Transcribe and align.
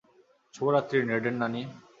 শুভরাত্রি, 0.53 0.97
নেডের 1.09 1.35
নানী। 1.41 1.61